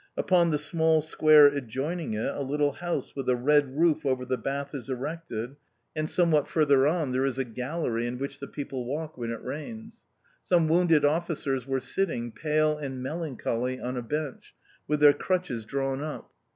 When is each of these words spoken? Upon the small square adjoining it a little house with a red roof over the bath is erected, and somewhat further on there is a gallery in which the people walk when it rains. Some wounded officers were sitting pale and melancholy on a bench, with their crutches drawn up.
Upon 0.17 0.49
the 0.49 0.57
small 0.57 1.03
square 1.03 1.45
adjoining 1.45 2.15
it 2.15 2.33
a 2.33 2.41
little 2.41 2.71
house 2.71 3.15
with 3.15 3.29
a 3.29 3.35
red 3.35 3.77
roof 3.77 4.03
over 4.03 4.25
the 4.25 4.35
bath 4.35 4.73
is 4.73 4.89
erected, 4.89 5.57
and 5.95 6.09
somewhat 6.09 6.47
further 6.47 6.87
on 6.87 7.11
there 7.11 7.23
is 7.23 7.37
a 7.37 7.43
gallery 7.43 8.07
in 8.07 8.17
which 8.17 8.39
the 8.39 8.47
people 8.47 8.85
walk 8.85 9.15
when 9.15 9.29
it 9.29 9.43
rains. 9.43 10.03
Some 10.41 10.67
wounded 10.67 11.05
officers 11.05 11.67
were 11.67 11.79
sitting 11.79 12.31
pale 12.31 12.75
and 12.79 13.03
melancholy 13.03 13.79
on 13.79 13.95
a 13.95 14.01
bench, 14.01 14.55
with 14.87 15.01
their 15.01 15.13
crutches 15.13 15.65
drawn 15.65 16.01
up. 16.01 16.31